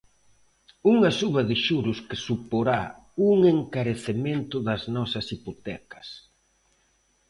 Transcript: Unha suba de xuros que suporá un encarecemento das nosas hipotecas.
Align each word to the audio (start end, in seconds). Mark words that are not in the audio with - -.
Unha 0.93 1.11
suba 1.19 1.41
de 1.49 1.55
xuros 1.65 1.97
que 2.07 2.17
suporá 2.27 2.81
un 3.31 3.37
encarecemento 3.55 4.55
das 4.67 4.81
nosas 4.95 5.25
hipotecas. 5.35 6.07